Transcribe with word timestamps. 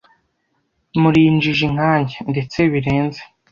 muri 1.01 1.19
injiji 1.31 1.65
nkanjye 1.73 2.17
ndetse 2.31 2.57
birenze 2.71 3.21